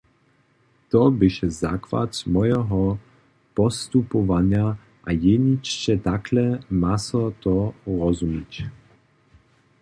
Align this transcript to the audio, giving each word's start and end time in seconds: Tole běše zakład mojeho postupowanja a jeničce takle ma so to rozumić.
Tole 0.89 1.11
běše 1.19 1.49
zakład 1.49 2.11
mojeho 2.25 2.99
postupowanja 3.53 4.77
a 5.03 5.11
jeničce 5.11 5.97
takle 5.97 6.59
ma 6.69 6.97
so 6.97 7.23
to 7.43 7.73
rozumić. 7.85 8.63